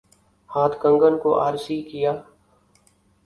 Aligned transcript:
ہاتھ 0.49 0.75
کنگن 0.81 1.17
کو 1.23 1.29
آرسی 1.39 1.81
کیا؟ 1.89 2.11